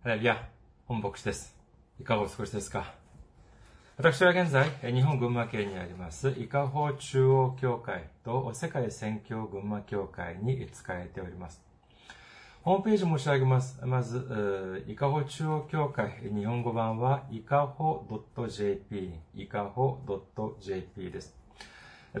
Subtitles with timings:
[0.00, 0.48] ハレルヤ、
[0.86, 1.56] 本牧師です。
[2.00, 2.94] いかがお過ごしですか？
[3.96, 11.60] 私は現在、日本群馬県にあります、伊香保中央教会と世界宣教群馬教会に使えております。
[12.62, 13.84] ホームページ申し上げます。
[13.84, 18.06] まず、伊香保中央教会、日本語版は、いかほ
[18.46, 19.98] .jp、いかほ
[20.60, 21.36] .jp です。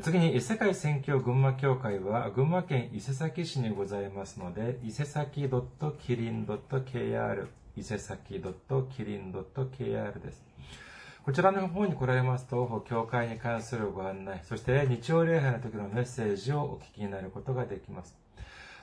[0.02, 7.46] 次に、世界宣教群馬教会は、群馬県伊勢崎市にございますので、伊勢崎 .kirin.kr、
[7.78, 10.42] 伊勢崎 .kirin.kr です。
[11.24, 18.18] こちらの方に来られますと、教会に関するご案内、そして日曜礼拝の時のメッセージをお聞きになることができます。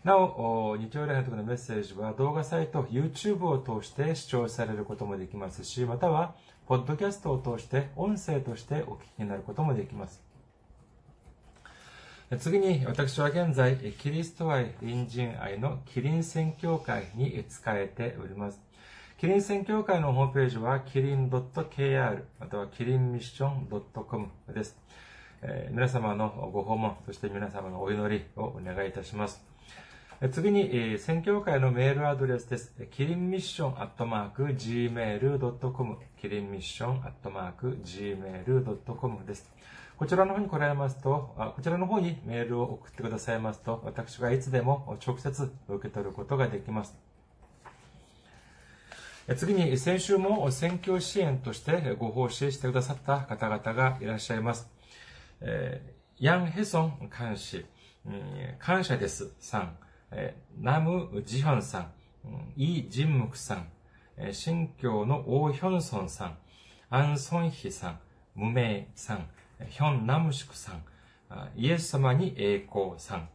[0.03, 6.35] なお、日曜礼拝の時のメッセージは動画サイト、YouTube を通して視聴されることもできますし、または、
[6.67, 10.23] ポッドキャストを通して音声としてお聞きになることもできます。
[12.39, 18.61] 次に、私は現在、キリスト愛、隣人愛のキリン宣教会に使えております。
[19.17, 24.77] キリン宣教会のホームページは、キリン .kr、またはキリンミッション .com です。
[25.41, 29.41] えー、皆様のご訪問、そして皆様のお祈りをお願いいたします。
[30.33, 32.75] 次に、えー、宣教会のメールアドレスです。
[32.91, 39.49] キリンミッションアットマーク gmail.com キリンミッションアットマーク gmail.com です。
[39.95, 47.14] こちらの方に来られますとあ、こちらの方にメールを送ってくださいますと、私がいつでも直接受け取ることができます。
[49.33, 54.69] 次に、先週も選挙支援としてご奉仕してくださった方々がいらっしゃいます。
[56.19, 57.65] ヤン・ヘソン監視、
[58.59, 59.77] 感謝ですさん、
[60.59, 61.91] ナム・ジヒョンさん、
[62.55, 63.67] イ・ジンムクさん、
[64.31, 66.37] 新教のオ・ヒョンソンさん、
[66.91, 67.99] アン・ソンヒさん、
[68.35, 69.27] ムメイさん、
[69.69, 70.83] ヒョン・ナムシクさん、
[71.55, 73.27] イエス様に栄光さん、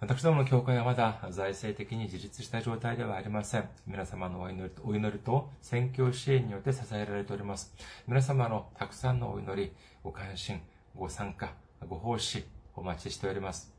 [0.00, 3.68] 私どもの教会はまだ財政的に自立した状態ではありません。
[3.86, 7.74] 皆様のお祈りとお祈りと宣教支援によって支えられております。
[8.06, 10.60] 皆様のたくさんのお祈り、ご関心、
[10.94, 11.54] ご参加、
[11.88, 12.44] ご奉仕、
[12.74, 13.73] お待ちしております。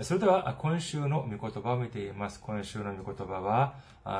[0.00, 2.40] それでは、今週の御言葉を見ています。
[2.40, 3.76] 今週の御言葉は、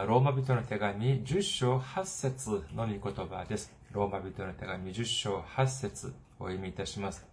[0.07, 3.75] ローマ人の手紙10章8節の御言葉です。
[3.91, 7.27] ローマ人の手紙10章8節お読みいたします。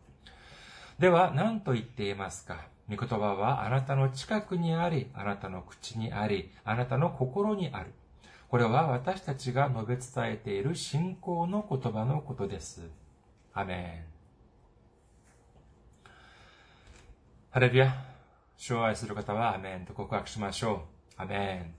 [0.98, 2.66] では、何と言っていますか？
[2.90, 7.94] 御言葉はあなたの近くにあり、あなたの口にあり、あなたの心にある。
[8.50, 12.90] これは私たちが述べ伝えている信仰の言葉のことです。
[13.54, 14.10] アメン。
[17.52, 18.11] ハレルヤ。
[18.62, 20.84] 主を愛する方はアメンと告白しましょ
[21.18, 21.22] う。
[21.24, 21.74] アメン。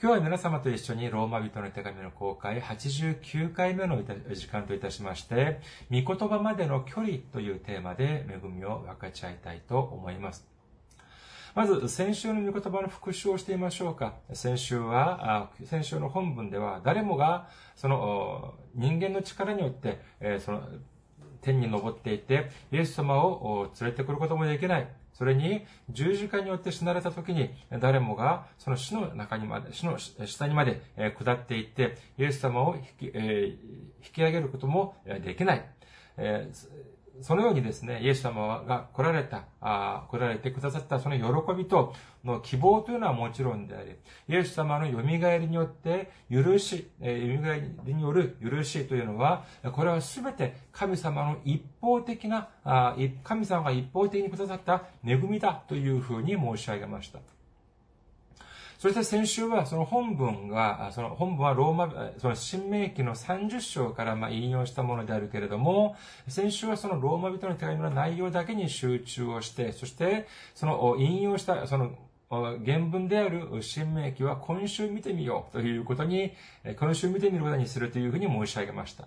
[0.00, 4.00] 今日は皆様と一緒にローマ人の手紙の公開89回目の
[4.32, 5.58] 時間といたしまして、
[5.90, 10.46] 御言葉までの距離というテーマで恵みを分かち合いたいと思います。
[11.56, 14.14] まず、先週の御言葉の復習をしてみましょうか。
[14.34, 19.98] 先週は、先週の本文では、誰もが、その、人間の力によって、
[20.38, 20.62] その、
[21.40, 24.86] 天に昇っていて、イエス様を連れてくることもできない。
[25.14, 27.50] それに、十字架によって死なれた時に、
[27.80, 30.82] 誰もが、その死の中にまで、死の下にまで
[31.18, 35.64] 下っていって、イエス様を引き,、えー、引き上げることもできない。
[36.16, 41.94] えーそのようにですね、イエス様が来られた、あ来られてくださったその喜びと
[42.24, 43.90] の希望というのはもちろんであり、
[44.28, 57.33] イエス様の蘇りによって許し、えー、蘇りによる許しというのは、これはすべて神様の一方的なあ、神様が一方的にくださった恵みだというふうに申し上げました。
[58.78, 65.96] そして先週はその本文が、その本文はローマ、その新明記の30章からま引用したものであるけれども、
[66.28, 71.92] 先週はそのローマ人の手紙の内容だけに集中をして、そしてその引用した、その
[72.30, 76.32] 原文である新明記は今週見てみようということに、
[76.78, 79.06] 今週見てみることにするというふうに申し上げました。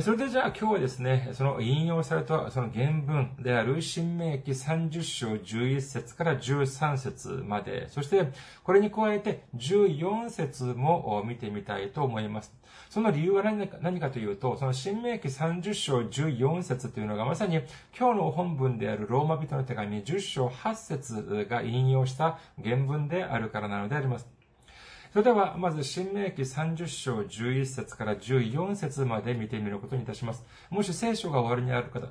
[0.00, 8.26] それでじゃあ今日はですね、その引用されたその原文である新明記30章11節から13節まで、そして
[8.64, 12.52] これに加えて14節も見てみたいと思います。
[12.90, 17.60] その理由は何かというと、その新明記30章14節というのがまさに
[17.96, 24.33] 今日の本文であるローマ人の手紙10章8節が引用した原文であるからなのであります。
[25.14, 30.44] それでは、まず、新明記30章11節から14節まで見てみることにいたします。
[30.70, 32.08] もし聖書が終わりにある方、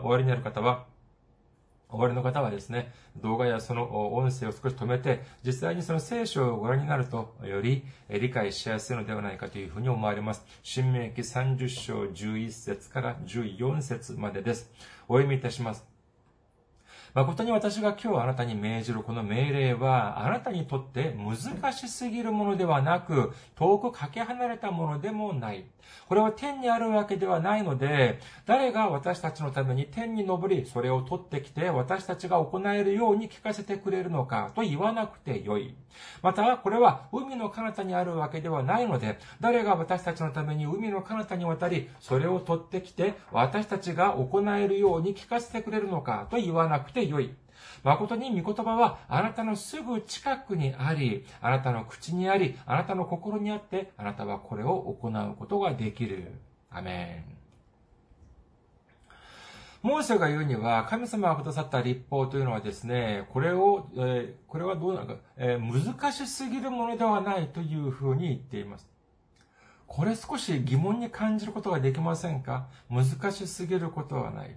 [0.00, 0.86] 終わりにある方は、
[1.90, 10.42] 終わりの方はですね、動画やその音声を少し止めて、実際にその聖書をご覧になると、より理解しやすいのではないかというふうに思われます。
[10.62, 14.72] 新明記30章11節から14節までです。
[15.08, 15.95] お読みいたします。
[17.14, 25.64] 誠に私が今日あなたに命じるこの命令は、あなたにとって難しすぎるものではなく、遠くかけ離れたものでもない。
[26.08, 35.74] これは天にあるわけではないので、誰が私たちのために天に登り、それを取ってきて私たちが行えるように聞かせてくれるのかと言わなくてよい。
[36.22, 47.34] また、これは海の彼方にあるわけではないので、誰が私たちのために海の彼方に渡り、それを取ってきて私たちが行えるように聞かせてくれるのかと言わなくてよい。
[47.82, 56.32] 誠に御言葉はあなたのすぐ近くにあり、あなたの口にあり、あなたの心にあって、あなたはこれを行うことができる。
[56.70, 57.36] アメン。
[59.82, 68.88] モーセが言うには、神様がくださった立法というのはですね、これを、えー、これはどうなのか、えー、難しすぎるものではないというふうに言っています。
[69.86, 72.66] これ少し疑問に感じることができませんか？
[72.90, 74.56] 難しすぎることはない。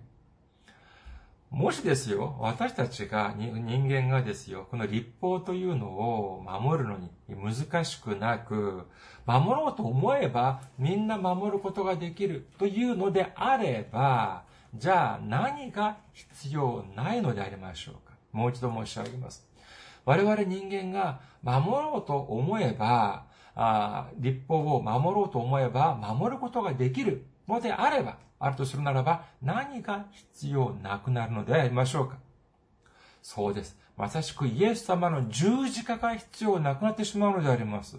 [1.51, 3.51] もしですよ、私たちが、人
[3.83, 8.85] 間がですよ、この立法というのを守るのに難しくなく、
[9.25, 14.43] 守ろうと思えばみんな守ることができるというのであれば、
[14.75, 19.47] じゃあ何が必要ないのでありましょうかもう一度申し上げます。
[20.05, 23.25] 我々人間が守ろうと思えば、
[23.55, 32.17] あ立法を守ろうと思えば守ることができるのであれば、あるとするならば、何が必要なくなるのでありましょうか？
[33.21, 33.77] そうです。
[33.97, 37.97] まさしくイエス様の十字架が必要なくなってしまうのであります。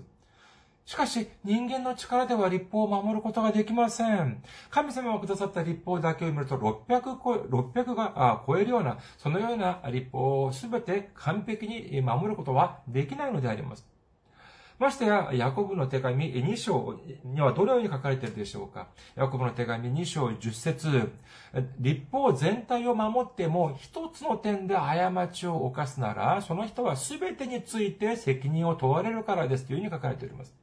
[0.87, 4.43] しかし、人間の力では立法を守ることができません。
[4.71, 13.87] 神様がくださった立法だけを見ると600超、600が超えるような、そのような立法をすべて完璧に守ることはできないのであります。
[14.81, 18.89] ましてや、ヤコブの手紙2章にはどのように書かれているでしょうか？
[19.15, 21.13] ヤコブの手紙2章10節
[21.79, 30.55] 立法全体を守っても一つの点で過ちを犯すなら、その人は全てについて責任を問われるからですというふうに書かれております。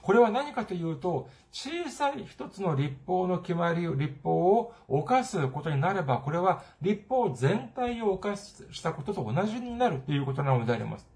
[0.00, 11.08] これは何かというと、小さい一つの立法の決まり、立法を犯すことになれば、これは立法全体を犯したことと同じになるということなのであります。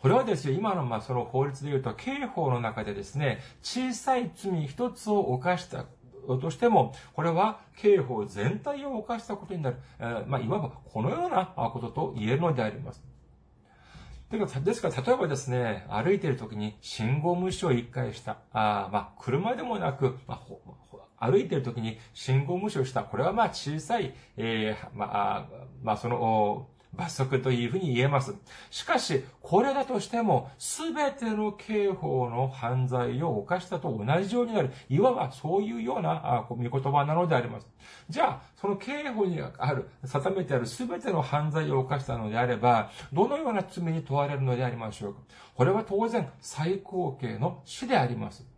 [0.00, 5.86] これはですよ、今のまあその法律で言うと、刑法の中でですね、小さい罪一つを犯した
[6.26, 9.76] としても、これは刑法全体を犯したことになる。
[9.98, 13.02] えー、まあ、いわばこのようなことと言えるのであります。
[14.30, 18.38] ですから、例えばですね、歩いている時に信号無視を一回した。
[18.52, 20.42] あまあ、車でもなく、ま
[21.18, 23.04] あ、歩いている時に信号無視をした。
[23.04, 25.48] これはまあ小さい、えー、まあ、
[25.82, 28.34] まあ、その、罰則というふうに言えます。
[28.70, 34.70] しかし、これだとしても、すべての刑法の犯罪を犯したと同じようになる。
[34.88, 37.66] いわばそういうような見言葉なのであります。
[38.08, 45.20] じゃあ、その刑法にある、定めてあるすべての犯罪を犯したのであれば、どのような罪に問われるのでありましょうか。
[45.54, 48.55] これは当然、最高刑の死であります。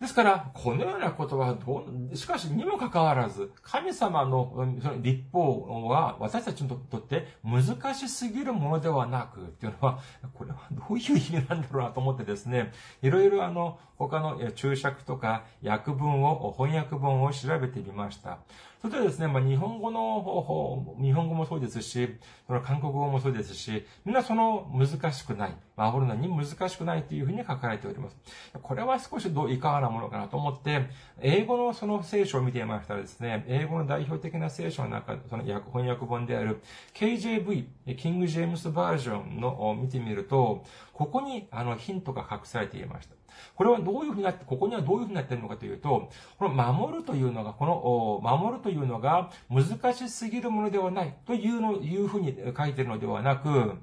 [0.00, 4.66] ですから、このようなことはどう、しかしにもかかわらず、神様の
[5.02, 9.98] 立法は私たちにとって難しすぎるものではなく、というのは、
[10.32, 18.38] これはどういう意味なんだろうなと思ってですね、いろいろあの、他の注釈とか訳文を、翻訳文を調べてみました。
[18.80, 28.16] それではですね、まあ、日本語の方法、日本語もそうですし、その韓国語もそうですし、みんなその難しくない、守るのに難しくないというふうに書かれております。
[28.62, 30.88] これは少しどういかがなものかなと思って、
[31.20, 36.62] 英語のその聖書を見ていましたらですね、英語の代表的な聖書の中、その翻訳本である
[36.94, 43.19] KJV、キング・ジェームスバージョンのを見てみると、ここにあのヒントが隠されていました。
[43.54, 53.74] これはどういうふうになって、ここにはどういうふうになっているのかというと、この守るというのが、この、守るというのが難しすぎるものではないというの、いうふうに書いているのではなく、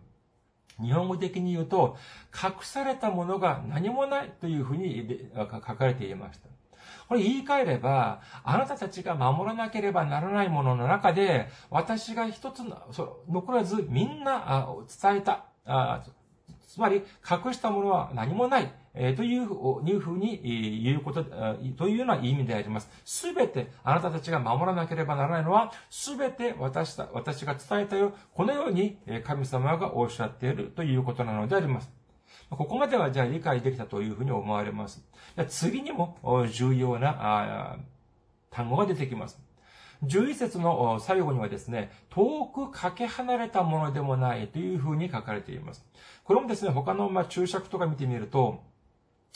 [0.82, 1.98] 日本語的に言うと、
[2.34, 6.48] 隠されたものが何もないというふうに書かれていました。
[7.08, 12.78] これ言い換えれば、あなたたちが守らなければならないものの中で、私が一つの、
[13.30, 14.68] 残らずみんな
[15.02, 15.46] 伝えた、
[16.68, 18.72] つまり隠したものは何もない。
[19.00, 22.90] えというふうに言うこと、というような意味であります。
[23.06, 28.14] すべてあなたたちが守らなければならないのは、すべて私私が伝えたよ。
[28.34, 31.90] このように神様がおっしゃっているということなのであります。
[32.50, 35.04] ここまではじゃあ理解できたというふうに思われます。
[35.48, 36.18] 次にも
[36.52, 37.78] 重要な
[38.50, 39.42] 単語が出てきます。
[40.04, 45.84] 11節の最後にはですね、遠くかけ離れたものでもないというふうに書かれています。
[46.24, 48.62] これもですね、他のま注釈とか見てみると、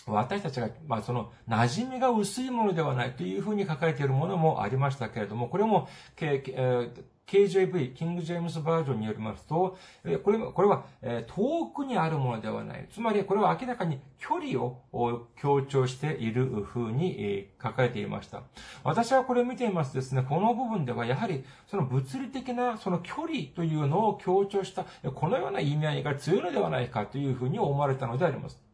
[0.07, 5.87] 私たちが、まあ、その、馴染みが薄いものではないというふうに書かれているものもありましたけれども、これも、
[7.27, 9.77] KJV、キング・ジェームズバージョンによりますと、
[10.23, 10.85] これこれは、
[11.27, 12.87] 遠くにあるものではない。
[12.91, 14.81] つまり、これは明らかに距離を
[15.35, 18.41] 強調している風に書かれていました。
[18.83, 28.70] 私はこれを見ていますですね、この部分ではやはり、その物理的なその距離というのを強調した、このような意味合いが強いのではないかというふうに思われたのであります。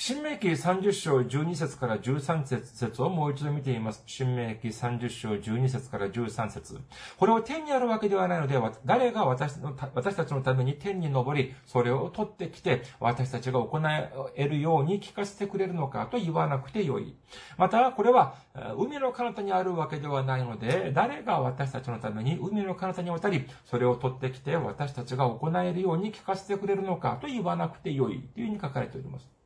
[0.00, 4.04] 新明記30章12節から13節をもう一度見ています。
[4.06, 6.78] 新明記30章12節から13節
[7.16, 13.80] これを天にあるわけではないので、誰が私の私たちのために天に昇り、それを取ってきて、私たちが行
[14.36, 17.16] えるように聞かせてくれるのかと言わなくてよい。
[17.56, 18.36] また、これは
[18.76, 29.37] 海の彼方にあるわけではないので、誰が私たちのために海の彼方に渡り、それを取ってきて私たちが行えるように聞かせてくれるのかと言わなくてよいというふうに書かれております。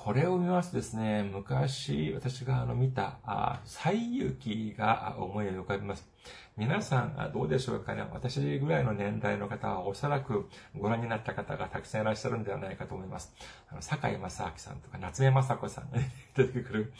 [0.00, 6.08] これを見ますとですね、昔私があの見た、あ西遊記が思い浮かびます。
[6.56, 8.04] 皆さん、どうでしょうかね？
[8.12, 13.34] 私ぐらいの年代の方はおそらくご覧になった方がたくさんいらっしゃるんではないかと思います。
[13.72, 15.98] あの、坂井正明さんとか夏目雅子さんが
[16.36, 16.92] 出てくる、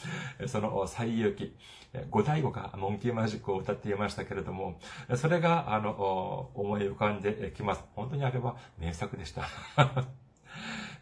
[0.49, 1.57] その西遊記、
[2.11, 4.81] 五大悟がモンキーマジックを歌っていましたけれども、
[5.14, 7.85] それが、あの、思い浮かんできます。
[7.95, 9.45] 本当にあれは名作でした。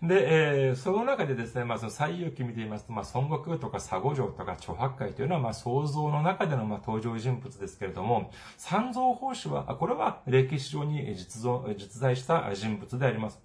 [0.02, 13.40] で、えー、その中でですね、まあ、その西遊記見ていますと、まあ、孫悟空とか佐護城とか著白海というのは、まあ、想像の中での、まあ、登場人物ですけれども、三蔵法師は、これは歴史上に実像実在した人物であります。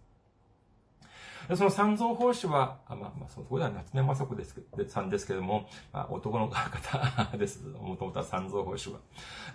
[1.56, 4.56] その三蔵法師は、あまあ、まあ、そこでは夏目雅子です
[4.88, 7.64] さんですけども、まあ、男の方です。
[7.82, 9.00] もともとは三蔵法師は。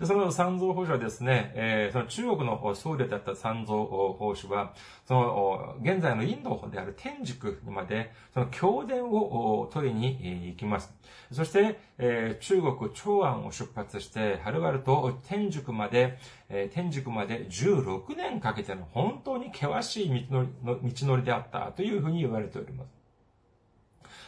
[0.03, 4.73] その三蔵法師はですね、えー、その中国の僧侶だった三蔵法師は、
[5.05, 10.93] その、現在のインドである天竺にまで、その経典を取りに行きます。
[11.31, 16.17] そして、えー、中国長安を出発して、はるばると天竺まで、
[16.49, 22.89] えー、天竺まで16年かけての本当に険しい道のり道のりであったというふうに言われております。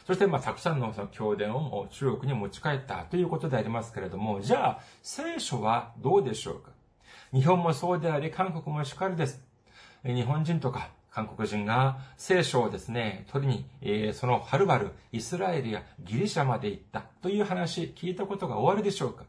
[0.08, 6.72] そして、まあ、たくさんのその経典を中国に持ち帰ったということでありますけれども、じゃあ、聖書はどうでしょうか？
[7.32, 9.44] 日本もそうであり、韓国もしかりです。
[10.04, 19.26] 日本人とか韓国人が聖書をですね、取りに、えー、そのはるばるイスラエルやギリシャまで行ったという話、聞いたことが終わるでしょうか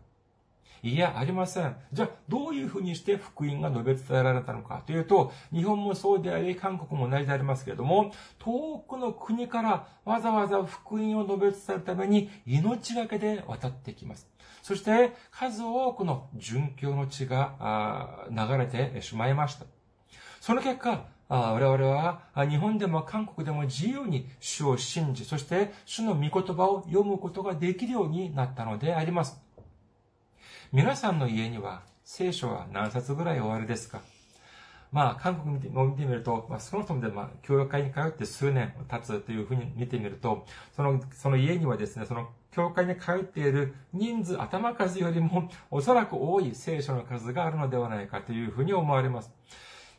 [0.83, 1.77] いや、ありません。
[1.93, 14.29] じゃあ、どういうふうにして福音が述べ伝えられたのかというと、日本もそうであり、韓国も同じでありますけれども、遠くの国からわざわざ福音を述べ伝えるために命がけで渡ってきます。
[14.63, 19.67] そして、数多くの殉教の血が流れてしまいました。
[20.41, 29.41] その結果、我々は日本でも韓国でも自由に主を信じ、そして主の御言葉を読むことができるようになったのであります。
[30.73, 34.01] 皆さんの家には聖書は何冊ぐらいおありですか？
[34.93, 40.45] まあ、韓国を見てみると、まあ、その人もで、まあ、教会に通って数年経つというふうに見てみると、
[40.75, 49.31] その、その家にはですね、その、教会に通っている人数、頭数よりも、おそらく多い聖書の数があるのではないかというふうに思われます。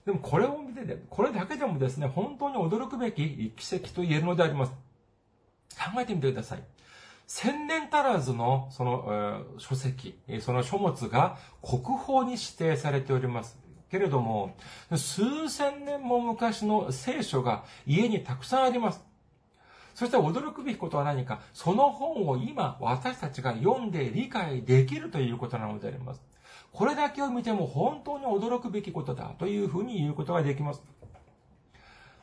[0.05, 4.71] でも、これを見てね、これだけでもですね、本当に驚くべき奇跡と言えるのであります。
[5.77, 6.63] 考えてみてください。
[7.27, 13.57] 千年足らずのその、えー、書籍、その書物が国宝に指定されております。
[13.89, 14.55] けれども、
[14.95, 19.03] 数千年も昔の聖書が家にたくさんあります。
[19.93, 26.21] そして驚くべきことは何か、その本を今私たちが読んで理解できるということなのであります。
[26.71, 30.81] これだけを見ても本当に驚くべきことだというふうに言うことができます。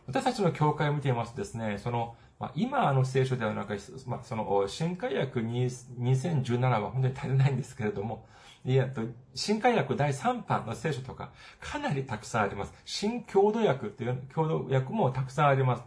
[0.07, 3.77] 私たちの教会を見ていますとですね、そのまあ、今あの聖書ではなく、
[4.07, 8.27] まあ、その、新海訳2017は本当に足りないんですけれども、
[8.65, 8.89] いや、
[9.35, 12.73] 新海訳第3版の聖書とか、かなりたくさんあります。
[12.85, 15.83] 新郷土訳っていう、郷土訳もたくさんあります。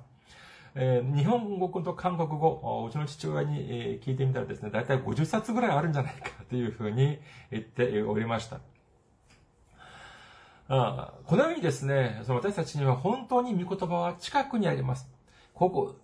[0.73, 7.19] えー、日本語と韓国語、うちの父親に、えー、聞いてみたらですね、だいたい50冊ぐらいあるんじゃないかというふうに
[7.51, 8.59] 言っておりました。
[10.73, 15.09] あこのようにですね、その私たちには本当に御言葉は近くにあります。
[15.53, 15.95] ここ、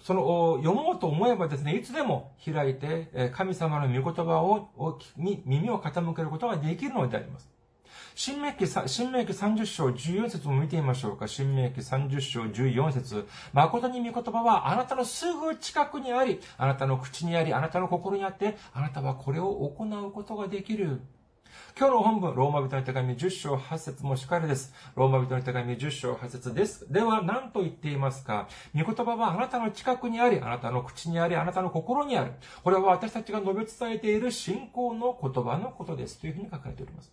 [0.00, 7.51] その、読もうと思えばですね、いつでも開いて、神様の御言葉を、に耳を傾けることができるのであります。
[8.14, 11.28] 新明記、新明記30章14節も見てみましょうか。
[11.28, 21.00] 新明記30章14節誠に御言葉はあなたのすぐ近くにあり、あなたの口にあり、あなたの心にあって、あなたはこれを行うことができる。
[21.78, 24.74] 今日の本文、ローマ人の手紙10章8節もしかりです。
[24.94, 26.90] ローマ人の手紙10章8節です。
[26.90, 28.48] では、何と言っていますか？
[28.74, 32.32] 御言葉はあなたの近くにあり、あなたの口にあり、あなたの心にある。
[32.62, 36.18] これは私たちが述べ伝えている信仰の言葉のことです。
[36.18, 37.12] というふうに書かれております。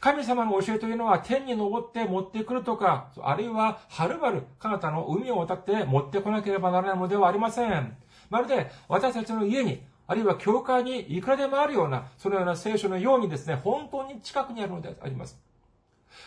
[0.00, 7.96] 神様の教えというのは天に登って持ってくるとか、あるいははるばる彼方の海を渡って持ってこなければならないのではありません。
[8.30, 15.38] まるで私たちの家にあるいは教会にいくらでもあるような、そのような聖書のようにですね、本当に近くにあるのであります。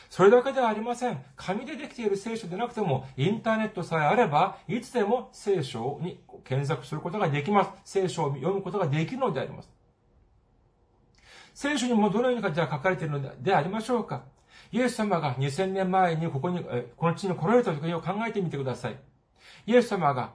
[0.09, 1.21] それだけではありません。
[1.35, 7.71] 紙でできている聖書でなくても、インターネットさえあれば、いつでも聖書に検索することができます。
[7.83, 9.69] 聖書を読むことができるのであります。
[11.53, 14.23] 聖書にもどのようにじゃあ書かれているのでありましょうか？
[14.71, 16.63] イエス様が2000年前にここに、
[16.97, 18.97] この地に来られた時を考えてみてください。
[19.67, 20.31] イエス様が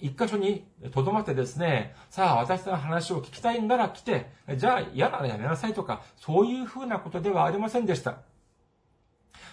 [0.00, 4.26] 一箇所に留まってですね、さあ私の話を聞きたいんなら来て、
[4.56, 8.18] じゃあ嫌ならやめなさいとか、そういうふうなことではありませんでした。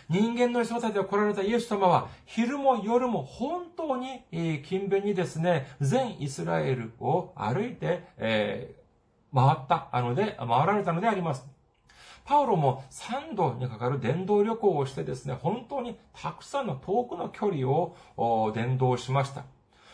[0.09, 4.23] 人間の姿で来られたイエス様は、昼も夜も本当に、
[4.63, 8.75] 勤勉にですね、全イスラエルを歩いて、え、
[9.33, 11.45] 回ったあので、回られたのであります。
[12.25, 17.95] パウロも3度にかかる伝道旅行をしてですね、本当にたくさんの遠くの距離を
[18.53, 19.45] 伝道しました。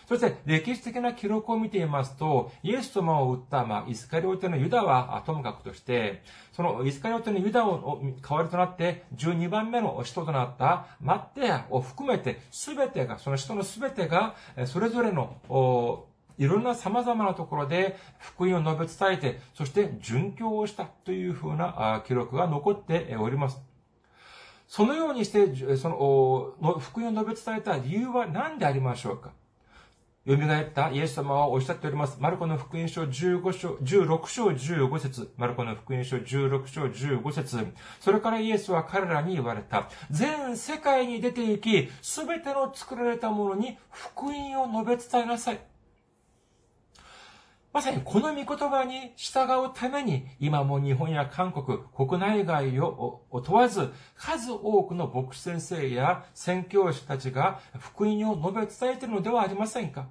[0.07, 6.21] そして歴史的な記録を見ていますと、イエス様を撃った、まあ、イスカリオテのユダはともかくとして、
[6.51, 14.35] そのイスカリオテのユダを代わりとなって12番目の使徒となったマッテアを含めて全てが、その使徒の全てが、
[14.67, 16.05] それぞれの
[16.37, 23.59] いろんな様々なところで福音を述べ伝えて、そして殉教をしたというふうな記録が残っております。
[24.67, 29.31] そのようにして、その、福音を述べ伝えた理由は何でありましょうか？
[30.27, 32.17] 蘇ったイエス様はおっしゃっております。
[32.19, 37.63] マルコの福音書15章、16章15節マルコの福音書16章15節
[37.99, 39.87] それからイエスは彼らに言われた。
[40.09, 45.59] 全世界に出て行き、すべての作られたものに福音を述べ伝えなさい。
[47.75, 60.07] まさにこの御言葉に従うために、今も日本や韓国、国内外を問わず、数多くの牧師先生や宣教師たちが福音を述べ伝えているのではありませんか？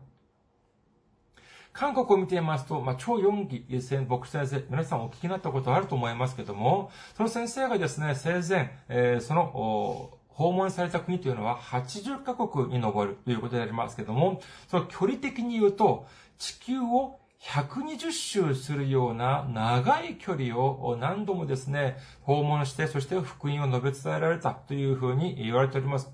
[1.72, 26.10] 韓国を見ていますと、まあ、趙鏞基牧師先生、皆さんお聞きになったことあると思いますけども、その先生がですね、生前、えー、その、訪問された国というのは80カ国に上るということでありますけども、その距離的に言うと、地球を120周するような長い距離を何度もですね、訪問して、そして福音を宣べ伝えられたというふうに言われております。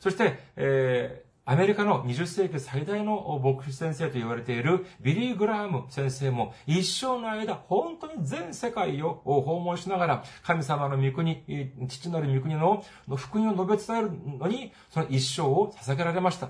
[0.00, 11.44] そして、えー、アメリカの20世紀最大の牧師先生と言われているビリー・グラハム先生も一生の間、本当に全世界を訪問しながら、神様の御国、
[11.88, 12.82] 父なる御国の
[13.16, 16.48] 福音を述べ伝えるのに、その一生を捧げられました。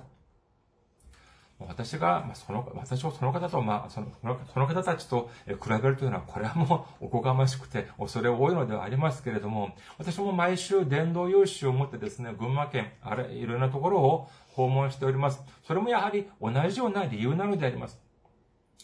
[1.68, 4.08] 私が、まあ、その、私をその方と、まあ、その、
[4.52, 15.42] その方たちと比べるというのは、これはもうおこがましくて、恐れ多いのではありますけれども、私も毎週伝道用紙を持ってですね、群馬県、あれ、いろんなところを訪問しております。
[15.64, 18.00] それもやはり同じような理由なのであります。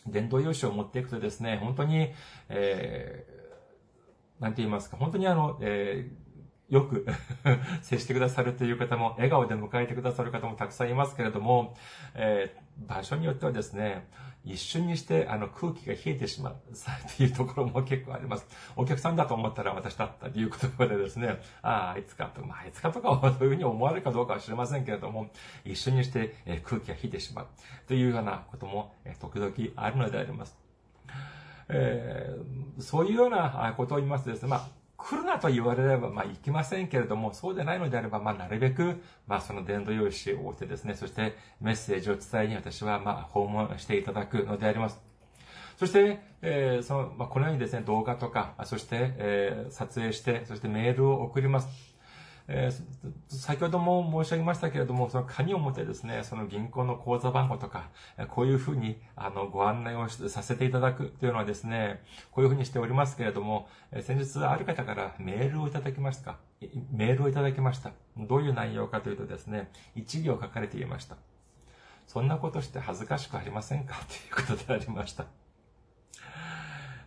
[0.07, 2.13] 伝道用紙を持っていくとですね、本当に、
[2.49, 6.28] えー、なんて言いますか、本当にあの、えー
[6.69, 7.07] よく
[7.83, 11.75] 接してくださるという方も、笑顔で迎えてくださる方もたくさんいますけれども、
[12.15, 14.07] えー、場所によってはですね、
[14.45, 16.57] 一瞬にしてあの空気が冷えてしまう
[17.17, 18.47] というところも結構あります。
[18.77, 25.31] お客さんだと思ったら私だったという言葉でですね、ああ、いつかと、まあ、いつかとかは そういうふうに思われるかどうかは知りませんけれども、
[25.65, 27.47] 一瞬にして空気が冷えてしまう
[27.87, 30.57] というようなことも時々あるのであります。
[31.71, 45.01] えー、そういうようなことを言いますとですね、まあ、来るなと言われれば、まあ、行きませんけれども、そうでないのであれば、まあ、なるべく、まあ、その伝道用紙を置いてですね、そしてメッセージを伝えに私は、まあ、訪問していただくのであります。
[45.79, 51.69] そして、えー、その、まあ、このようにですね、動画とか、そして、えー、撮影して、そしてメールを送ります。
[52.51, 57.91] えー、先ほども申し上げましたけれども、その紙を持ってですね、その銀行の口座番号とか、
[58.29, 63.69] こういうふうに、あの、ご案内をさせていただくというのはですね、こういうふうにしておりますけれども、
[64.01, 66.39] 先日ある方からメールをいただきましたか
[66.91, 67.93] メールをいただきました。
[68.17, 71.17] どういう内容かというとですね、一行書かれていました。
[72.07, 73.95] そんなことして恥ずかしくありませんか？
[74.09, 75.27] ということでありました。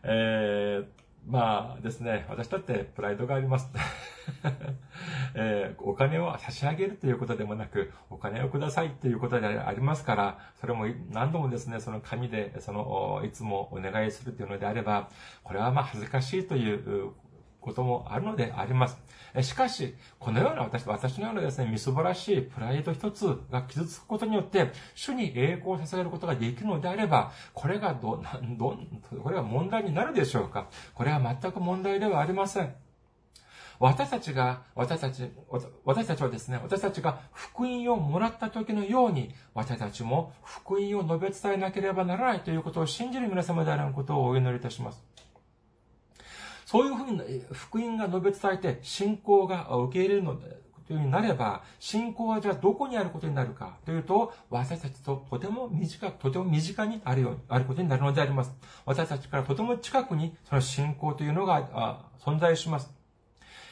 [0.03, 3.69] えー、まあですね、私だってプライドがあります。
[5.35, 15.09] えー、お金を差し上げるということでもなく、お金をくださいということでありますから、それも何度もですね、その紙で、その、いつもお願いするというのであれば、
[15.43, 17.11] これはまあ恥ずかしいという
[17.61, 18.97] こともあるのであります。
[19.41, 28.21] しかし、このような私、私のようなですね、みすぼらしいプライド一つが傷つくことによって、主に栄光を捧げることができるのであれば、これがど、
[28.57, 28.77] ど、
[29.23, 30.67] これが問題になるでしょうか？
[30.93, 32.75] これは全く問題ではありません。
[33.79, 35.31] 私たちが、私たち、
[35.85, 45.03] 私たちはですね、私たちが福音をもらった時のように、私たちも福音を述べ伝えなければならないということを信じる皆様であることをお祈りいたします。
[46.71, 58.55] そういうふうに福音が述べ伝えて信仰が受け入れるのというふうになれば、信仰はじゃあどこにあることになるかというと、私たちととても短く、とても身近にあるように、あることになるのであります。
[58.85, 62.89] 私たちからとても近くにその信仰というのが存在します。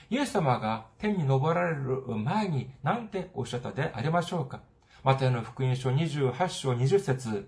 [0.09, 4.59] イエス様が天に昇られる前に何ておっしゃったでありましょうか
[5.05, 7.47] またの福音書28章20節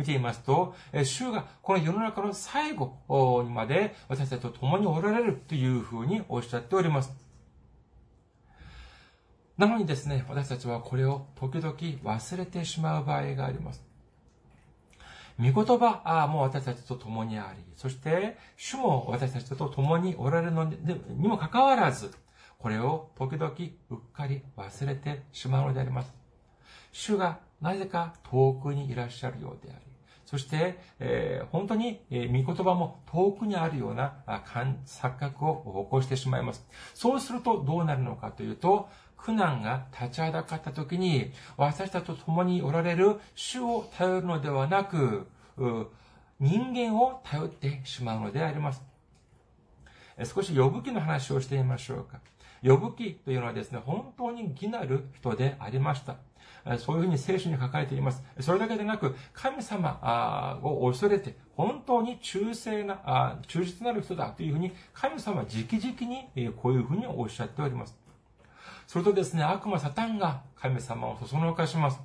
[0.00, 7.12] 見ていますと、主がこの世の中の最後にまで私たちと共におられるというふうにおっしゃっております。
[9.58, 13.84] なのにですね、私たちはこれを時々忘れてしまう場合があります。
[15.38, 22.10] 御言葉あも私たちと共にあり、そして主も私たちと共におられるのにもかかわらず、
[22.58, 23.54] これを時々
[23.90, 26.14] うっかり忘れてしまうのであります。
[26.92, 29.89] 主がなぜか遠くにいらっしゃるようであり、
[30.30, 34.22] そして、えー、本当に、えー、御言葉も遠くにあるような
[34.86, 36.64] 錯覚を起こしてしまいます。
[36.94, 45.26] そうするとどうなるのかというと、苦難が立ちはだかった時に、私たちと共におられる主を頼るのではなく、
[46.38, 48.84] 人間を頼ってしまうのであります。
[50.32, 52.20] 少し呼ぶ気の話をしてみましょうか。
[52.62, 56.16] 呼ぶ気というのはですね、本当に義なる人でありました。
[56.78, 58.22] そういうふうに聖書に書かれています。
[58.40, 66.00] それだけでなく、神様を恐れて、本当に忠誠な、忠実なる人だというふうに、神様直々
[66.34, 67.96] にこういうふうにおっしゃっております。
[68.86, 72.00] それとですね、悪魔サタンが神様をそそのかします。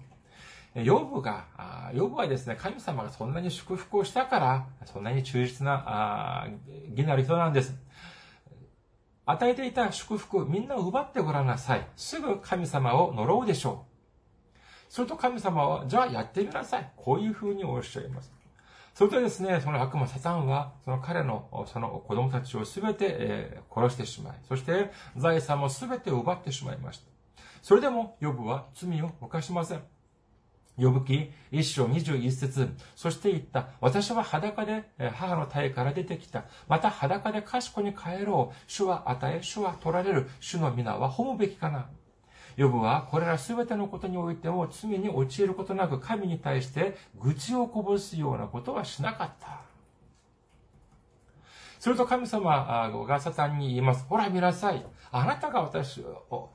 [0.76, 1.46] ヨブが、
[1.94, 6.48] ヨブはですね、神様がそんなに祝福をしたから、そんなに忠実な、
[6.96, 7.76] 義なる人なんです。
[9.28, 11.88] 与えていた祝福、みんなを奪ってごらんなさい。
[11.96, 13.86] すぐ神様を呪うでしょ
[14.90, 14.94] う。
[14.94, 16.92] すると神様は、じゃあやってみなさい。
[16.96, 18.32] こういうふうにおっしゃいます。
[18.94, 27.06] それとですね、その悪魔サタンは、その彼の、その子供たちをすべて、え、殺してしまい、そして財産もすべて奪ってしまいました。
[27.62, 29.82] それでも、ヨブは罪を犯しません。
[30.78, 33.70] 呼ぶ記一章二十一節そして言った。
[33.80, 34.84] 私は裸で
[35.14, 36.46] 母の体から出てきた。
[36.68, 38.56] また裸で賢に帰ろう。
[38.68, 40.30] 主は与え、主は取られる。
[40.40, 41.88] 主の皆は褒むべきかな。
[42.58, 49.62] ヨブはこれら全てのことにおいても罪に陥ることなく神に対して愚痴をこぼすようなことはしなかった。
[51.80, 54.06] すると神様がサタンに言います。
[54.10, 54.86] ほら見なさい。
[55.12, 56.50] あなたが私を、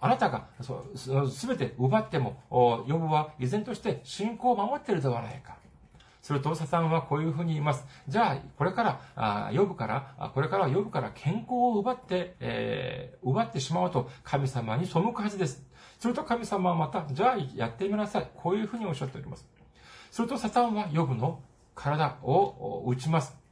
[0.00, 0.48] あなたが
[0.94, 5.56] すべて奪っても、ヨブは依然として信仰を守っているではないか。
[6.20, 7.86] すると、サタンはこういうふうに言います。
[8.08, 15.64] じゃあ、これから、あ呼ぶから、これから呼ぶから健康を奪って、えー、奪ってしまうと神様に背くはずです。
[16.00, 18.30] すると神様はまた、じゃあやってみなさい。
[18.34, 19.46] こういうふうにおっしゃっております。
[20.10, 21.40] するとサタンは呼ぶの
[21.76, 23.45] 体を打ちます。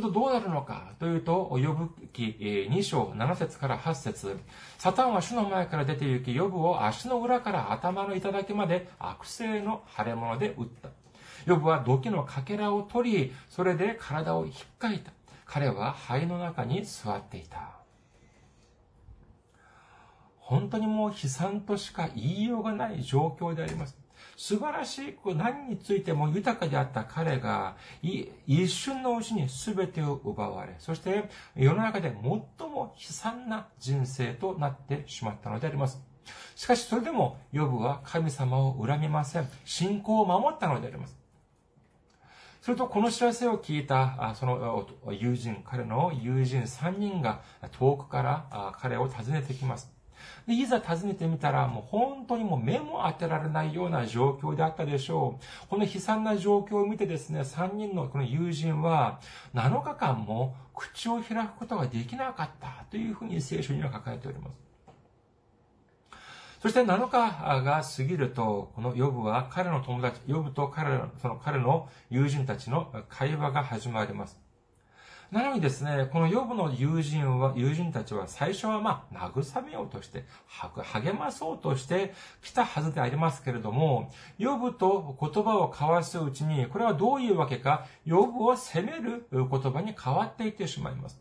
[0.00, 2.36] するとどうなるのかというと、呼ぶ記
[2.70, 4.38] 2章7節から8節
[4.78, 10.88] サタンは主の前から出て行き、呼ぶを足の裏から頭の頂まで悪性の腫れ物で打った。
[11.46, 15.12] 呼ぶは土器のかけらを取り、それで体を引っかいた。
[15.44, 17.70] 彼は肺の中に座っていた。
[20.38, 23.96] 本当にもう悲惨としか言いようがない状況であります。
[24.36, 36.00] 素晴らしい何についても豊かであった彼が、一瞬のうちに全てを奪われ、そして世の中で最も悲惨な人生となってしまったのであります。
[36.54, 39.48] しかしそれでも、ヨブは神様を恨みません。
[39.64, 41.16] 信仰を守ったのであります。
[42.60, 49.95] すると、この知らせを聞いた、その友人、彼の友人3人が遠くから彼を訪ねてきます。
[50.46, 55.68] で、いざ訪ねてみたら、もう本当にもう目も当てられないような状況であったでしょう。
[55.68, 59.20] この悲惨な状況を見てですね、3人のこの友人は、
[59.54, 64.66] 7日間も口を開くことができなかったというふうに聖書には書かれております。
[66.62, 74.45] そして7日が過ぎると、このヨブは彼の友達、ヨブと彼の、その彼の友人たちの会話が始まります。
[75.30, 91.20] なのにですね、このヨブの友人は、友人たちは最初はまあ、慰めようとして、励まそうとして来たはずでありますけれども、ヨブと言葉を交わすうちに、これはどういうわけか、ヨブを責める言葉に変わっていってしまいます。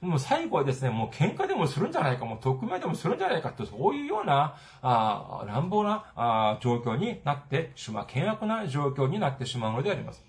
[0.00, 10.24] もう最後はですね、もう喧嘩でもするんじゃないか、もう匿名でもするんじゃないかと、そういうような、あ乱暴なあ状況になってしまう、険悪な状況になってしまうのであります。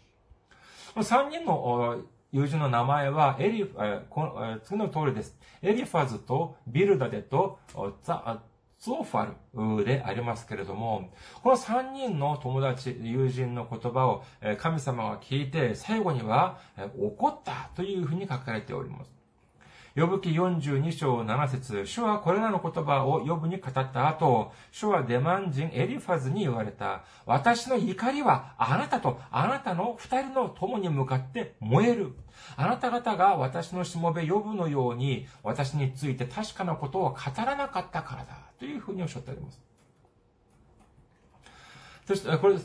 [0.95, 1.97] 3人の
[2.31, 5.37] 友人の名前は、エリ、えー、次の通りです。
[5.61, 7.59] エリファズとビルダデと
[8.03, 8.41] ザ、
[8.79, 14.23] ゾーファルでありますけれども、この3人の友達、友人の言葉を
[14.57, 16.59] 神様が聞いて、最後には
[16.99, 19.24] 怒ったというふうに書かれております。
[19.97, 27.05] 呼ぶ記42章7節主はこれらの言葉を呼ぶに語った後、主はデマン人エリファズに言われた。
[27.25, 32.11] 私の怒りはあなたとあなたの二人の友に向かって燃える。
[32.57, 38.37] あなた方が私のしもべ呼ぶのように私について確かなことを語らなかったからだ。
[38.59, 39.61] というふうにおっしゃっております。
[42.05, 42.55] そして、これ、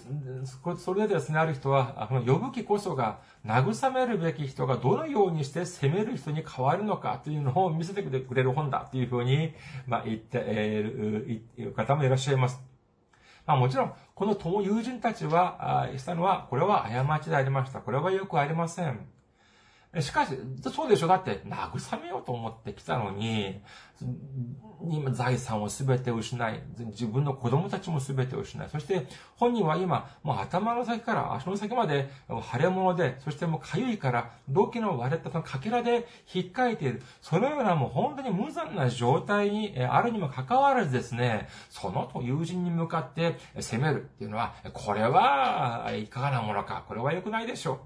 [0.76, 9.54] それでですね、ある人は、この呼ぶ気こそが、慰めるべき人がどのようにして責める人に変わるのかというのを見せてくれる本だというふうに、
[9.86, 12.60] まあ、言っている方もいらっしゃいます。
[13.46, 17.80] まあもちろん、この友人たちは、したのは、これは過ちでありました。
[17.80, 19.08] これはよくありません。
[19.98, 20.38] しかし、
[20.72, 21.08] そうでしょ？
[21.08, 23.60] だって、慰めようと思ってきたのに、
[24.88, 32.08] 今財産をすべて失い、自分の子供たちもすべて失い、そして本人は今、もう頭の先から足の先まで
[32.52, 37.02] 腫れ物で、そしてもう痒いから、動機の割れたそのかけらで引っかいている。
[37.20, 47.78] そのようなもう本当に無残な状態にあるにもかかわらずですね、その友人に向かって責めるっていうのは、これはいかがなものか、これは良くないでしょう。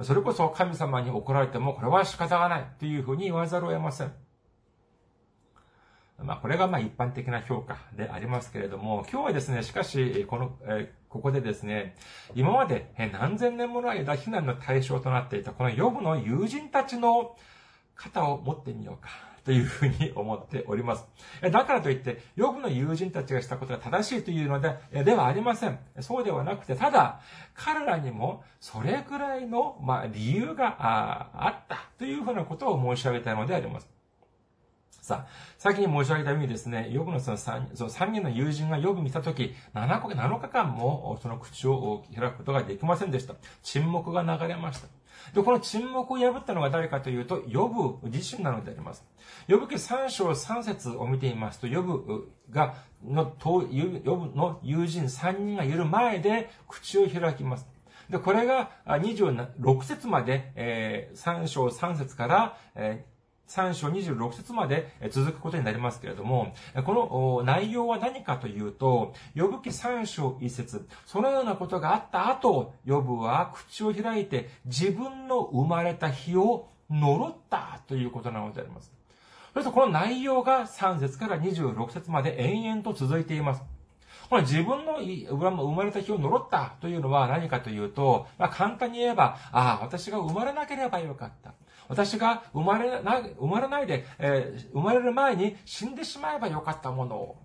[0.00, 4.12] それこそ神様に怒られてもこれは仕方がないというふうに言わざるを得ません。
[6.24, 11.96] まあ、これがまあ一般的な評価でありますけれども、今日はですね、しかし、この、えここでですね、
[12.34, 17.36] 今まで何千年もの間避難の対象となっていたこのヨブの友人たちの
[17.94, 19.31] 肩を持ってみようか。
[19.44, 21.06] というふうに思っております。
[21.40, 25.78] だからといって、ヨブの友人たちがしたことが正しいというので、ではありません。
[26.00, 27.20] そうではなくて、ただ、
[27.54, 33.88] 彼らにもそれくらいの、まあ、理由があったというふうなことを申し上げたいのであります。
[35.02, 35.28] さあ、
[35.58, 43.34] 先に申し上げたようにですね、ヨブのその3その3人の友人がヨブ見たとき、7, 7日間もその口を開くことができませんでした。
[43.64, 44.86] 沈黙が流れました。
[45.34, 49.04] で、この沈黙を破ったのが誰かというと、ヨブ自身なのであります。
[49.46, 53.34] ヨブ記三章三節を見ていますと、ヨブが、の、
[53.70, 57.66] ヨブの友人三人がいる前で口を開きます。
[58.10, 63.04] で、これが26節まで、えー、3章3節から、え
[63.52, 66.54] 3章26節まで続くことになりますけれども、
[66.86, 78.90] この内容は何かというと、呼ぶ記3章1節そのようなことがあった後、呼ぶは口を開いて自分の生まれた日を呪ったということなのであります。
[79.52, 83.62] そしてこの内容が3節から26節まで延々と続いています。
[84.30, 91.52] これ自分の生まれた日を呪ったというのは何かというと、まあ、簡単に言えば、ああ、私が生まれなければよかった。
[91.88, 97.36] 私が生まれな、生まれないで、えー、生まれる前に死んでしまえばよかったものを。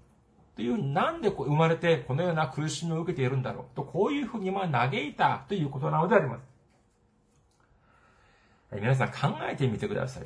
[0.56, 3.76] という、なんで生まれてこのような苦しみを受けているんだろう。
[3.76, 6.42] と、こういうふうにま嘆いたということなのであります。
[8.74, 10.24] 皆さん考えてみてください。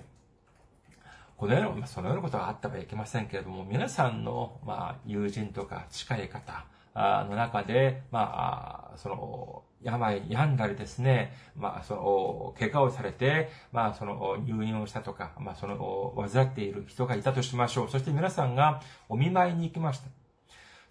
[1.38, 17.90] このような、そのようなことがあってはいけませんけれども、皆さんの、まあ、友人とか近い方の中で、まあ、その、病病んだりですね、まあ、その、怪我をされて、まあ、その、入院をしたとか、まあ、その、患っている人がいたとしましょう。
[17.90, 20.08] そして皆さんがお見舞いに行きました。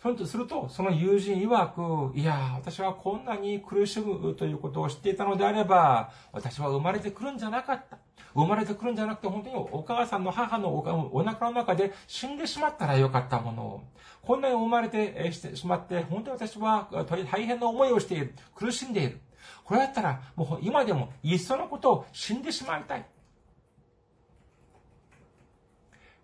[0.02, 7.98] そとすると、その友人曰く、いや、私はこんなに苦しむということを知っていたのであれば、私は生まれてくるんじゃなかった。
[8.34, 13.84] 生まれてくるんじゃなくて、本当にお母さんの母のお腹の中で死んでしまったらよかったものを。
[14.22, 18.34] こんなに生まれてしてしまって、本当に私は大変な思いをしている。
[18.54, 19.20] 苦しんでいる。
[19.64, 23.06] これだったら、もう今でもいっそのことを死んでしまいたい。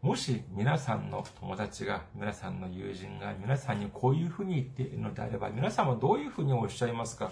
[0.02, 7.30] もし皆さんの友達が、皆さんの友人が皆さんにこういうふうに言っているのであれば、皆さんはどういうふうにおっしゃいますか？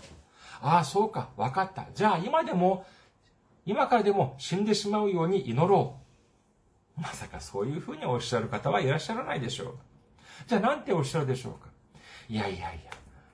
[0.61, 1.87] ああ、そうか、わかった。
[1.95, 2.85] じゃあ今でも
[3.67, 5.97] 今からでも死んでしまうように祈ろ
[6.99, 7.01] う。
[7.01, 9.75] まさかそういうふうにおっしゃる方はいらっしゃらないでしょう。
[10.47, 11.71] じゃあなんておっしゃるでしょうか。
[12.29, 12.91] いやいやいや、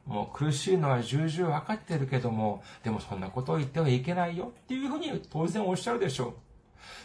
[0.06, 6.34] もう苦しいのは重々わかってるけども、でもそんなことを言ってはいけないよっていうふうに当然おっしゃるでしょう。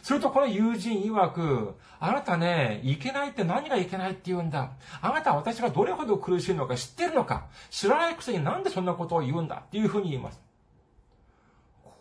[0.01, 4.71] するとこの友人曰く、あなたね、いけないって何がいけないって言うんだ。
[5.01, 10.41] あなたは私がどれほど苦しいのか知ってるのか知らないくせになんでそんなことを言うんだっていうふうに言います。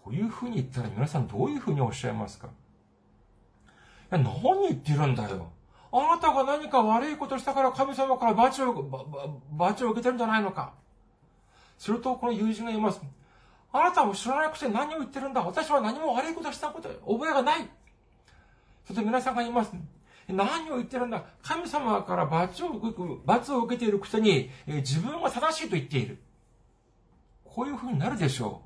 [0.04, 2.48] こういうふうに言ったら皆さんどういうふうにおっしゃいますか？
[2.48, 2.50] い
[4.10, 5.50] や、何言ってるんだよ。
[5.90, 9.08] あなたが何か悪いことしたから神様から罰を、
[9.52, 10.74] 罰を受けてるんじゃないのか。
[11.78, 13.00] すると、この友人が言います。
[13.72, 15.40] あなたも知らなくせに何を言ってるんだ。
[15.40, 17.68] 私は何も悪いことしたこと、覚えがない。
[18.86, 19.72] そして皆さんが言います。
[20.28, 21.24] 何を言ってるんだ。
[21.42, 22.68] 神様から罰を
[23.24, 26.18] 罰を受けているくせに、自分は正しいと言っている。
[27.44, 28.63] こういうふうになるでしょう。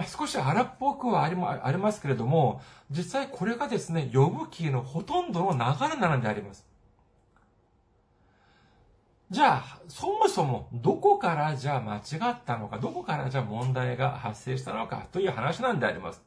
[0.00, 6.66] まあ、少し荒っぽくはありありますけれども、実際これがですね、呼ぶ気のほとんどの流れなのであります。
[9.30, 16.22] じゃあ、そもそもどこからじゃあ間違ったのか、どこからじゃあ問題が発生したのかという話なんであります。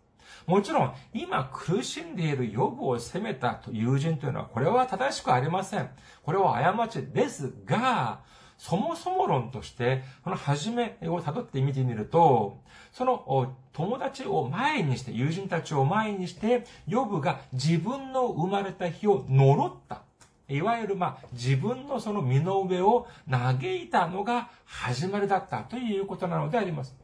[0.45, 5.89] もちろん、今苦しんでいる予部を責めた友人というのは、これは正しくありません。
[6.21, 8.19] これは過ちですが、
[8.63, 12.61] そもそも論として、この始めを辿って見てみると、
[12.93, 20.03] その友達を前にして、友人たちを前にして、ヨブが自分の生まれた日を呪った。
[20.47, 26.95] いわゆる、まあ、自分のその身の上を嘆いたのが始まりだったということなのであります。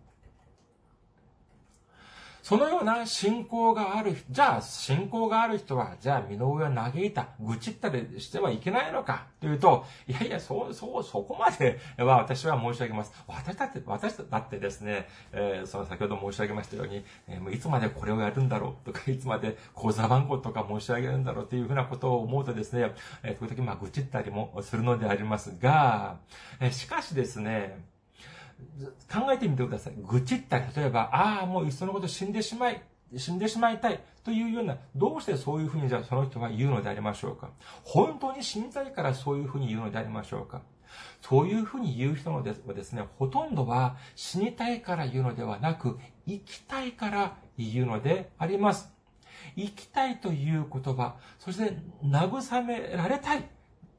[2.41, 13.13] そのような信仰がある、じゃあ信仰がある人は、じゃあ身の上を嘆いた、愚痴ったりしてはいけないのかというと、いやいや、そう、そう、そこまでは私は申し上げます。
[13.27, 26.17] 私だって、私だってですね、えー、その先ほど申し上げましたように、えー、いつまでこれをやるんだろうとか、 いつまで口座番号とか申し上げるんだろうというふうなことを思うとですね、えー、時々まあ愚痴ったりもするのでありますが、
[26.59, 27.83] えー、しかしですね、
[29.11, 29.93] 考えてみてください。
[30.07, 32.81] 愚痴ったり、例えば、ああ、もういっそのこと死んでしまい、
[33.17, 37.49] 死んでしまいたいというような、どうしてそういうふうにじゃあその人は言うのでありましょうか？
[37.83, 40.61] 本当に死にたいからそういうふうに言うのでありましょうか？
[41.21, 48.91] そういうふうに言う人のではですね、ほとんどは死にたいから言うのではなく、生きたいから言うのであります。
[49.55, 53.43] 生きたいという言葉、そして慰められたい、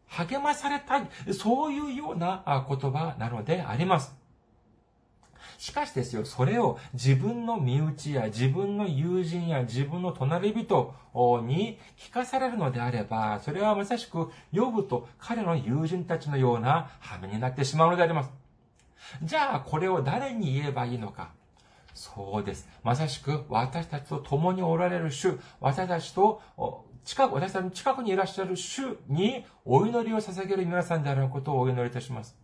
[0.07, 4.19] 励まされたい、そういうような言葉なのであります。
[5.61, 10.94] しかしですよ、それを自分の身内や自分の友人や自分の隣人
[11.42, 18.31] に聞かされるのであれば、それはまさしく、呼ぶと彼の友人たちのような羽目になってしまうのであります。
[19.23, 21.33] じゃあ、これを誰に言えばいいのか。
[21.92, 22.66] そうです。
[22.83, 26.40] まさしく、私たちと共におられる主、私たちと
[27.05, 32.35] 近く、私たちの近くにいらっしゃる主にお祈りを捧げる皆さんであることをお祈りいたします。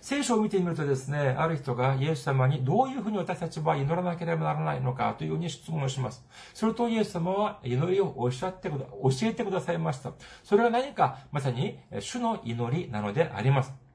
[0.00, 6.24] 聖書を見てみるとですね、ある人がイエス様にどういうふうに私たちは祈らなければならないのかというふうに質問をします。
[6.54, 10.12] するとイエス様は祈りをおっしゃってくだ、教えてくださいました。
[10.44, 13.88] それは何か、まさに主の祈りなのであります。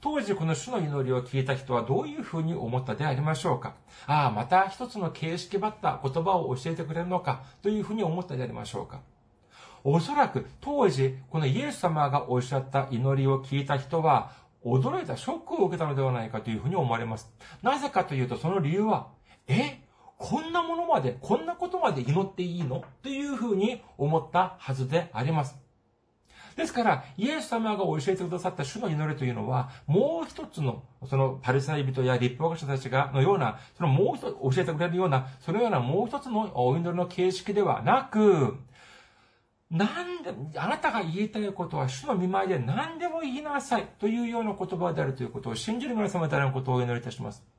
[0.00, 3.74] 当時この主の祈りを聞いた人はどういうふうに思ったでありましょうか
[4.06, 9.00] ああ、また一つの形式ばった言葉を教えてくれるのかというふうに思ったでありましょうか
[9.84, 14.32] おそらく当時、このイエス様がおっしゃった祈りを聞いた人は、
[14.64, 17.32] 驚いたショックを受けたのではないかというふうに思われます。
[17.62, 19.08] なぜかというと、その理由は、
[19.46, 19.80] え？
[20.18, 22.82] こんなものまで、こんなことまで祈っていいの？
[23.02, 25.56] というふうに思ったはずであります。
[26.56, 38.58] ですから、イエス様が教えてくださった主の祈りというのは、もう一つの、そのパリサイ人や立法学者たちが、のような、そのもう一つ、教えてくれるような、そのようなもう一つのお祈りの形式ではなく、
[39.70, 47.57] なんで、あなたが言いたいことは主の見舞いで何でも言いなさいというような言葉であるということを信じる皆様であることをお祈りいたします？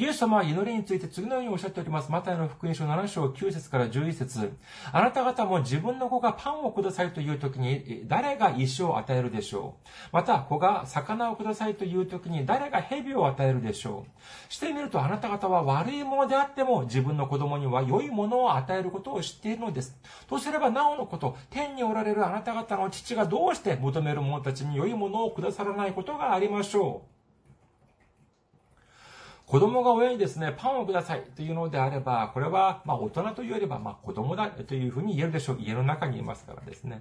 [0.00, 2.12] イエス様は祈りについて次のようにおっしゃっております。
[2.12, 4.52] マタイの福音書7章9節から11節
[4.92, 9.88] あなた方も自分の子がパンをくださいという時に、誰が石を与えるでしょう？
[10.12, 14.06] また、子が魚をくださいという時に、誰が蛇を与えるでしょ
[14.48, 14.52] う？
[14.52, 19.98] してみると、あなた方は悪いものであっても、自分の子供には良いものを与えることを知っているのです。
[20.28, 27.17] とすれば、なおのこと、天におられるあなた方の父がどうして求める者たちに良いものをくださらないことがありましょう。
[29.48, 35.58] 子供が親にですね、パンをくださいというのであれば、これは、まあ大人というよりは、まあ子供だというふうに言えるでしょう。
[35.58, 37.00] 家の中にいますからですね。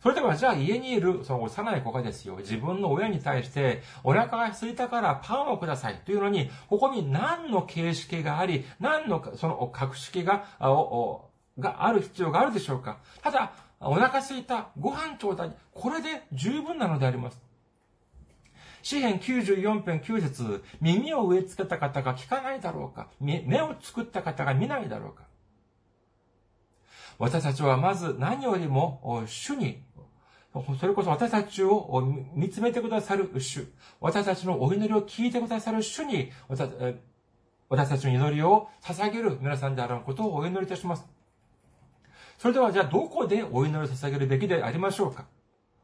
[0.00, 12.98] それでは、じゃあ家にいる、その幼い子がですよ、自分の親に対して、お腹が空いたからパンをくださいというのに、ここに何の形式があり、何のその格式が、おがある必要があるでしょうか。
[13.22, 17.45] ただ、お腹空いた、ご飯ちょうだい、これで十分なのであります。
[18.86, 23.08] 詩編94編9節耳を植え付けた方が聞かないだろうか。
[23.18, 25.24] 目を作った方が見ないだろうか。
[27.18, 29.82] 私たちはまず何よりも主に
[30.78, 32.00] それこそ私たちを
[32.32, 33.66] 見つめてくださる主、
[34.00, 41.04] 私たちのお祈りを聞いてくださる主に、私たちの祈りを捧げる皆さんであることをお祈りいたします。
[42.38, 45.26] それではじゃあどこでお祈りを捧げるべきでありましょうか。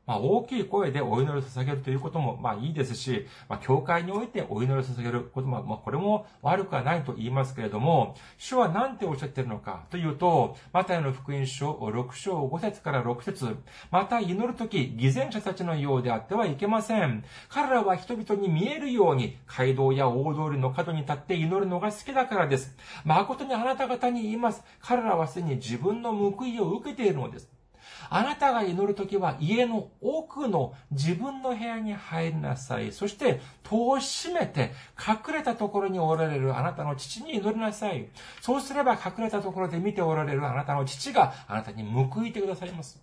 [0.07, 13.57] まあ、大きい声でお祈りを捧げるということも、まあいいですし、まあ、教会においてお祈りを捧げることも、まあ、これも悪くはないと言いますけれども、主は何ておっしゃっているのかというと、マタイの福音書6章5節から6節
[13.91, 17.25] また祈るとき、偽善者たちのようであってはいけません。
[17.49, 22.77] 彼らは人々に見えるように、街道や大通りの角に立って祈るのが好きだからです。
[23.05, 24.65] 誠にあなた方に言います。
[24.81, 27.62] 彼らはすでに自分の報いを受けているのです。
[28.11, 32.93] あなたが祈るときは家の奥の自分の部屋に入りなさい。
[32.93, 38.09] そして戸を閉めて隠れたところにおられるあなたの父に祈りなさい。
[38.41, 43.03] そうすれば隠れたところで見ておられるあなたの父があなたに報いてくださいます。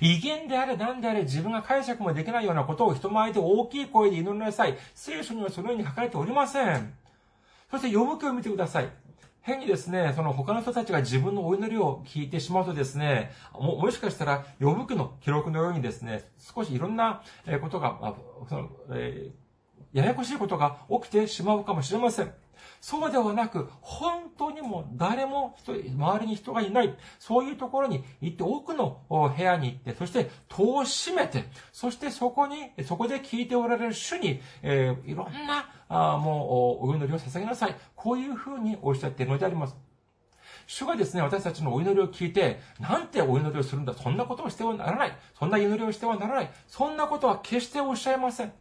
[0.00, 4.76] 威厳であれ何であれ自分が解釈もできないようなことを人前で大きい声で祈りなさい。
[4.94, 6.94] 聖書にはそのように書かれておりません。
[7.70, 8.88] そして読む気を見てください。
[9.44, 17.22] 変にですね、その他の人たちが自分のお祈りを聞いてしまうとですね、も、もしかしたら、呼ぶ句の記録のようにですね、少しいろんな
[17.60, 18.14] ことが、
[18.48, 19.43] その、えー、
[19.94, 22.34] ややこしいことが起きてしまうかもしれません。
[22.80, 37.76] そうではなく、本当にも誰も周りに人がいない、そういうところに行って、奥の部屋に行って、そして戸を閉めて、そしてそこに、そこで聞いておられる主に、えー、いろんな、あもう、お祈りを捧げなさい。
[37.94, 39.76] こういうふうにおっしゃっているのであります。
[40.66, 45.16] 主がですね、私たちのお祈りを聞いて、なんてお祈りをするんだ、そんなことをしてはならない。
[45.38, 46.50] そんな祈りをしてはならない。
[46.66, 48.52] そんなことは決しておっしゃいません。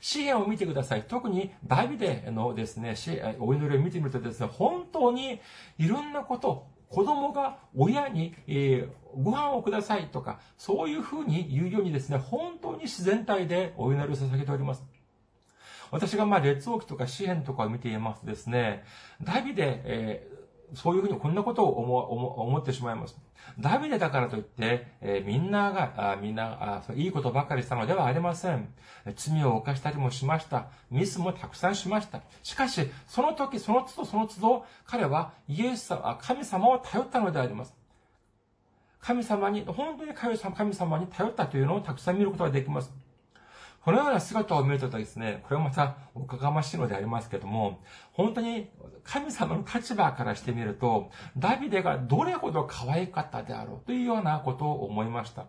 [0.00, 1.04] 詩篇を見てください。
[1.04, 2.94] 特にダビデのですね、
[3.38, 5.40] お祈りを見てみるとですね、本当に
[5.78, 14.84] いろんなこと、子供が親に、えー、ご飯をくださいとか、そういうふうに言うようにですね、本当に自然体でお祈りを捧げております。
[15.90, 18.84] 私がまあ列王記とか詩篇とかを見ていますとですね、
[19.22, 20.41] ダビデ、えー、
[20.74, 23.16] そういうふうにこんなことを思思ってしまいます。
[23.58, 28.72] ダビデだからといって、えー、みんなが、あみんなあ、いいことばかりしたのではありません。
[29.16, 30.68] 罪を犯したりもしました。
[30.90, 32.22] ミスもたくさんしました。
[32.42, 37.74] しかし、その時、その都度その都度、彼はイエス様、神様を頼ったのであります。
[39.00, 40.38] 神様に、本当に神
[40.74, 42.92] 様に頼ったというのをたくさん見ることができます。
[43.84, 48.70] このような姿を見るとですね、これはまたおかがましいのでありますけども、本当に
[49.02, 55.46] 神様の立場からしてみると、ダビデがどれほど可愛かったであろうというようなことを思いました。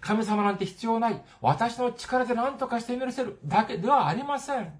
[0.00, 1.22] 神様なんて必要ない。
[1.40, 4.72] 私の力で何とかしてみせるだけではありません。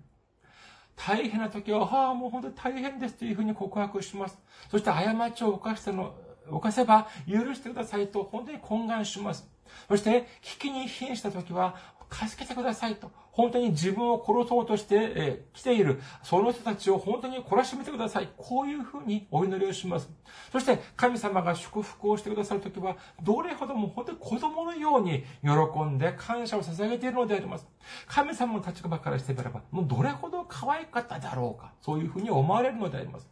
[0.96, 4.36] 大変な時は、はあ、もう本当に大変ですというふうに告白します。
[4.68, 6.14] そして過ちを犯したの、
[6.50, 9.54] 犯せば許してくださいと本当に懇願します。
[9.88, 11.74] そして、危機に瀕した時は、
[12.14, 13.10] 助けてくださいと。
[13.32, 18.28] 本当に自分を殺そうとして、えー、来ている、その人たちを本当に懲らしめてください。
[18.36, 20.08] こういうふうにお祈りをします。
[20.52, 27.66] そして、神様が祝福をしてくださるときは、どれほども本当に子供のように喜んで感謝を捧げているのであります。
[28.06, 31.72] 神様の立場からしてみれば、もうどれほど可愛かっただろうか。
[31.82, 33.28] そういうふうに思われるのであります。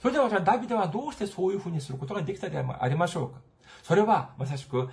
[0.00, 3.40] それでは、ダビデはどうしてそういうふうにすることができたでありましょうか
[3.82, 4.88] それは、まさしく、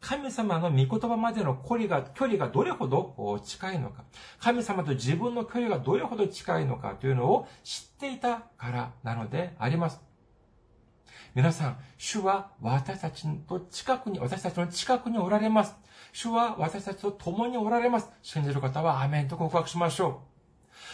[0.00, 4.04] 神様の御言葉までの距離が、距離がどれほど近いのか、
[4.40, 10.00] 神様と自分の距離がどれほど近いのかというのを知っていたからなのであります。
[11.34, 15.74] 皆さん、主は私たちと近くに、私たちの近くにおられます。
[16.12, 18.08] 主は私たちと共におられます。
[18.22, 20.28] 信じる方はアメンと告白しましょう。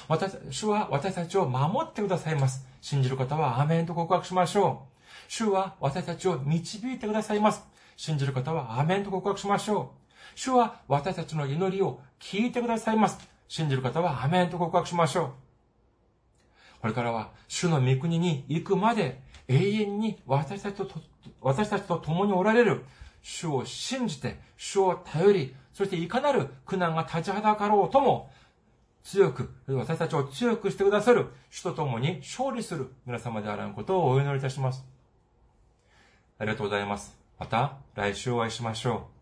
[0.08, 2.66] 私、主は私たちを守ってくださいます。
[2.80, 4.94] 信じる方はアメンと告白しましょう。
[5.28, 7.73] 主は私たちを導いてくださいます。
[7.96, 10.04] 信じる方はアメンと告白しましょう。
[10.34, 13.18] 主は私たちの祈りを聞いてくださいます。
[13.48, 15.30] 信じる方はアメンと告白しましょう。
[16.80, 20.88] これからは主の御国に行くまで永遠に私たちと、
[21.40, 22.84] 私たちと共におられる
[23.22, 28.30] 主を信じて、主を頼り、そしていかなる苦難が立ちはだかろうとも、
[29.02, 34.84] 強く、私たちを強くしてくださる主と共に勝利する皆様であらんことをお祈りいたします。
[36.38, 37.23] ありがとうございます。
[37.38, 39.13] また来週お会いしましょう。